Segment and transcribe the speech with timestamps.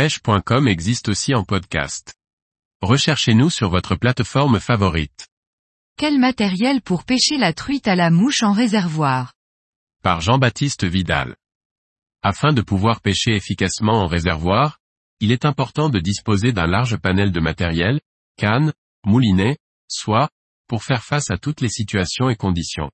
[0.00, 2.14] pêche.com existe aussi en podcast.
[2.80, 5.28] Recherchez-nous sur votre plateforme favorite.
[5.98, 9.34] Quel matériel pour pêcher la truite à la mouche en réservoir?
[10.02, 11.36] Par Jean-Baptiste Vidal.
[12.22, 14.78] Afin de pouvoir pêcher efficacement en réservoir,
[15.20, 18.00] il est important de disposer d'un large panel de matériel,
[18.38, 18.72] cannes,
[19.04, 20.30] moulinets, soie,
[20.66, 22.90] pour faire face à toutes les situations et conditions.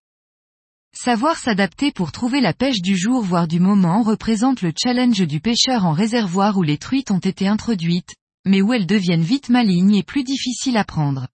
[0.99, 5.41] Savoir s'adapter pour trouver la pêche du jour voire du moment représente le challenge du
[5.41, 8.15] pêcheur en réservoir où les truites ont été introduites,
[8.47, 11.29] mais où elles deviennent vite malignes et plus difficiles à prendre.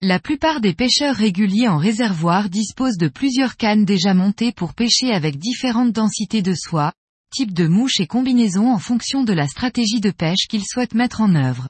[0.00, 5.10] La plupart des pêcheurs réguliers en réservoir disposent de plusieurs cannes déjà montées pour pêcher
[5.10, 6.92] avec différentes densités de soie,
[7.34, 11.20] type de mouche et combinaisons en fonction de la stratégie de pêche qu'ils souhaitent mettre
[11.20, 11.66] en œuvre.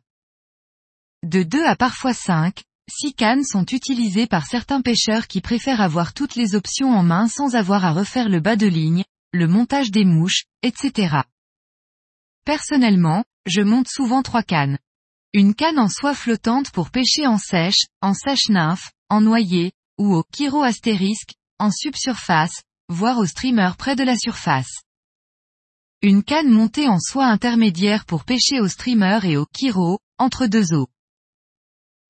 [1.24, 6.14] De 2 à parfois 5, Six cannes sont utilisées par certains pêcheurs qui préfèrent avoir
[6.14, 9.90] toutes les options en main sans avoir à refaire le bas de ligne, le montage
[9.90, 11.22] des mouches, etc.
[12.44, 14.78] Personnellement, je monte souvent trois cannes.
[15.32, 20.14] Une canne en soie flottante pour pêcher en sèche, en sèche nymphe, en noyer, ou
[20.14, 24.82] au kiro astérisque, en subsurface, voire au streamer près de la surface.
[26.02, 30.72] Une canne montée en soie intermédiaire pour pêcher au streamer et au kiro, entre deux
[30.72, 30.88] eaux.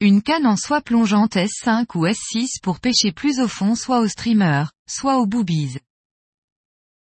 [0.00, 4.08] Une canne en soie plongeante S5 ou S6 pour pêcher plus au fond soit au
[4.08, 5.78] streamer, soit au boobies.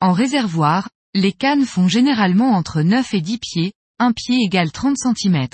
[0.00, 4.96] En réservoir, les cannes font généralement entre 9 et 10 pieds, un pied égale 30
[4.96, 5.48] cm.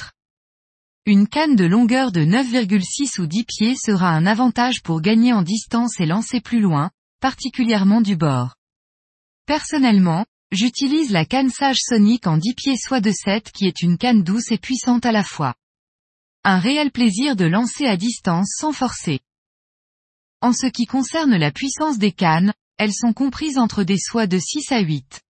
[1.07, 5.41] Une canne de longueur de 9,6 ou 10 pieds sera un avantage pour gagner en
[5.41, 6.91] distance et lancer plus loin,
[7.23, 8.57] particulièrement du bord.
[9.47, 13.97] Personnellement, j'utilise la canne Sage Sonic en 10 pieds soit de 7 qui est une
[13.97, 15.55] canne douce et puissante à la fois.
[16.43, 19.21] Un réel plaisir de lancer à distance sans forcer.
[20.41, 24.39] En ce qui concerne la puissance des cannes, elles sont comprises entre des soies de
[24.39, 25.21] 6 à 8.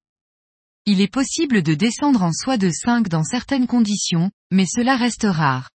[0.87, 5.27] Il est possible de descendre en soie de 5 dans certaines conditions, mais cela reste
[5.29, 5.71] rare.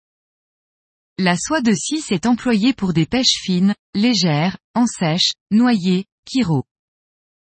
[1.18, 6.62] La soie de 6 est employée pour des pêches fines, légères, en sèche, noyées, kiro.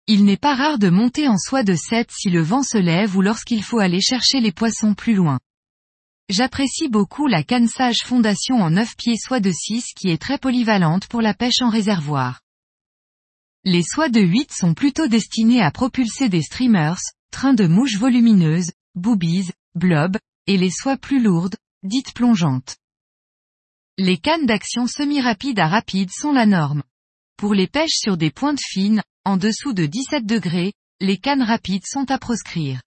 [0.08, 3.16] Il n'est pas rare de monter en soie de 7 si le vent se lève
[3.16, 5.38] ou lorsqu'il faut aller chercher les poissons plus loin.
[6.28, 10.38] J'apprécie beaucoup la canne sage fondation en 9 pieds soie de 6 qui est très
[10.38, 12.40] polyvalente pour la pêche en réservoir.
[13.64, 16.98] Les soies de 8 sont plutôt destinées à propulser des streamers,
[17.30, 22.76] trains de mouches volumineuses, boobies, blobs, et les soies plus lourdes, dites plongeantes.
[23.98, 26.82] Les cannes d'action semi-rapide à rapide sont la norme.
[27.36, 31.86] Pour les pêches sur des pointes fines, en dessous de 17 degrés, les cannes rapides
[31.86, 32.80] sont à proscrire.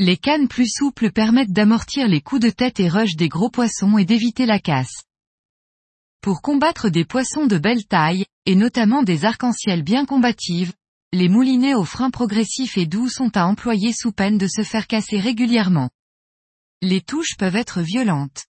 [0.00, 3.98] Les cannes plus souples permettent d'amortir les coups de tête et rush des gros poissons
[3.98, 5.02] et d'éviter la casse.
[6.20, 10.72] Pour combattre des poissons de belle taille, et notamment des arcs-en-ciel bien combatives,
[11.12, 14.86] les moulinets aux freins progressifs et doux sont à employer sous peine de se faire
[14.86, 15.90] casser régulièrement.
[16.80, 18.44] Les touches peuvent être violentes.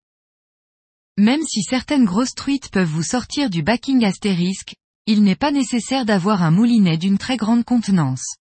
[1.16, 4.74] Même si certaines grosses truites peuvent vous sortir du backing astérisque,
[5.06, 8.36] il n'est pas nécessaire d'avoir un moulinet d'une très grande contenance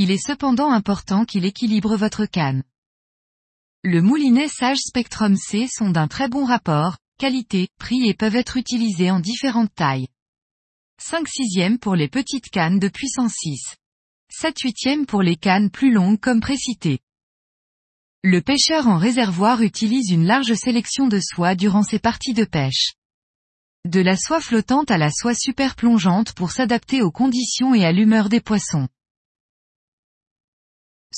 [0.00, 2.62] il est cependant important qu'il équilibre votre canne.
[3.82, 8.56] Le moulinet Sage Spectrum C sont d'un très bon rapport, qualité, prix et peuvent être
[8.56, 10.06] utilisés en différentes tailles.
[11.02, 13.74] 5 sixièmes pour les petites cannes de puissance 6.
[14.30, 17.00] 7 huitièmes pour les cannes plus longues comme précité.
[18.22, 22.92] Le pêcheur en réservoir utilise une large sélection de soie durant ses parties de pêche.
[23.84, 27.90] De la soie flottante à la soie super plongeante pour s'adapter aux conditions et à
[27.90, 28.86] l'humeur des poissons.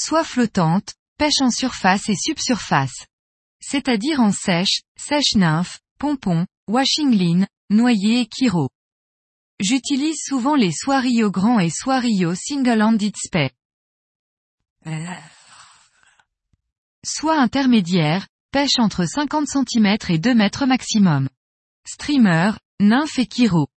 [0.02, 3.06] Soie flottante, pêche en surface et subsurface.
[3.60, 8.70] C'est-à-dire en sèche, sèche nymphe, pompon, washing line, noyer et kiro.
[9.60, 13.50] J'utilise souvent les soies Rio Grand et soie Rio Single-Handed Spey.
[17.04, 21.28] Soie intermédiaire, pêche entre 50 cm et 2 mètres maximum.
[21.86, 23.68] Streamer, nymphe et kiro.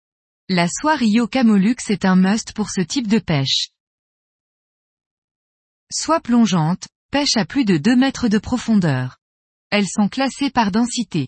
[0.48, 3.73] La soie Rio Camolux est un must pour ce type de pêche.
[5.96, 9.18] Soie plongeante, pêche à plus de 2 mètres de profondeur.
[9.70, 11.28] Elles sont classées par densité.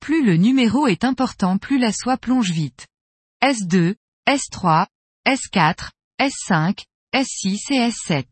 [0.00, 2.86] Plus le numéro est important plus la soie plonge vite.
[3.42, 3.96] S2,
[4.26, 4.86] S3,
[5.26, 8.24] S4, S5, S6 et S7.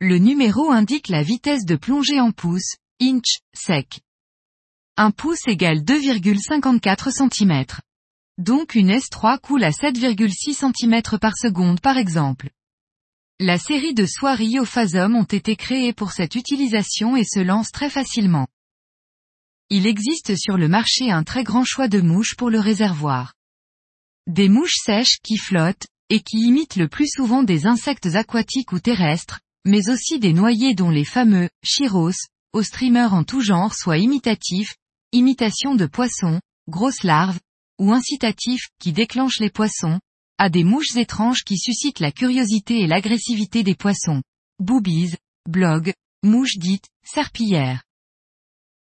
[0.00, 4.00] Le numéro indique la vitesse de plongée en pouces, inch, sec.
[4.96, 7.64] Un pouce égale 2,54 cm.
[8.38, 12.50] Donc une S3 coule à 7,6 cm par seconde par exemple.
[13.40, 17.90] La série de soies Phasum ont été créées pour cette utilisation et se lancent très
[17.90, 18.46] facilement.
[19.70, 23.34] Il existe sur le marché un très grand choix de mouches pour le réservoir.
[24.28, 28.78] Des mouches sèches qui flottent, et qui imitent le plus souvent des insectes aquatiques ou
[28.78, 32.12] terrestres, mais aussi des noyés dont les fameux chiros,
[32.52, 34.76] aux streamers en tout genre soit imitatifs,
[35.10, 37.40] imitation de poissons, grosses larves,
[37.80, 39.98] ou incitatifs, qui déclenchent les poissons,
[40.38, 44.22] à des mouches étranges qui suscitent la curiosité et l'agressivité des poissons.
[44.58, 45.14] Boobies,
[45.48, 45.92] blog,
[46.22, 47.82] mouches dites, serpillères.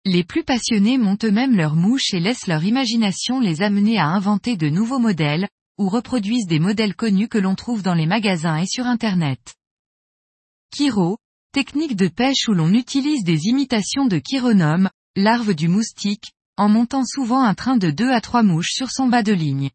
[0.05, 4.57] Les plus passionnés montent eux-mêmes leurs mouches et laissent leur imagination les amener à inventer
[4.57, 5.49] de nouveaux modèles,
[5.79, 9.55] ou reproduisent des modèles connus que l'on trouve dans les magasins et sur Internet.
[10.71, 11.19] Kiro,
[11.53, 17.05] technique de pêche où l'on utilise des imitations de chironomes, larves du moustique, en montant
[17.05, 19.71] souvent un train de deux à trois mouches sur son bas de ligne.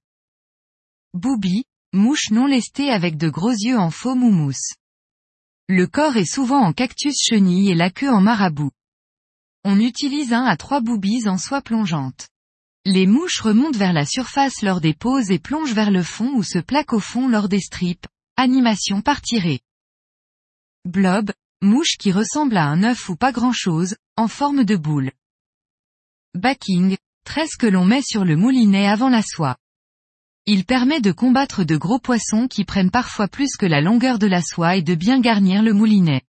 [1.15, 4.73] Booby, mouche non lestée avec de gros yeux en faume ou mousse.
[5.67, 8.71] Le corps est souvent en cactus chenille et la queue en marabout.
[9.63, 12.29] On utilise un à trois boobies en soie plongeante.
[12.85, 16.43] Les mouches remontent vers la surface lors des pauses et plongent vers le fond ou
[16.43, 18.07] se plaquent au fond lors des strips,
[18.37, 19.61] animation par tirée.
[20.85, 21.31] Blob,
[21.61, 25.11] mouche qui ressemble à un œuf ou pas grand chose, en forme de boule.
[26.35, 29.57] Backing, tresse que l'on met sur le moulinet avant la soie.
[30.45, 34.27] Il permet de combattre de gros poissons qui prennent parfois plus que la longueur de
[34.27, 36.23] la soie et de bien garnir le moulinet.